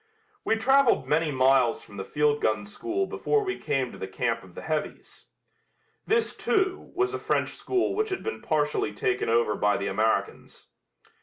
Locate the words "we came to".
3.43-3.99